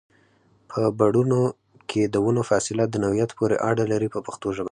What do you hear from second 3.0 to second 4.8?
نوعیت پورې اړه لري په پښتو ژبه.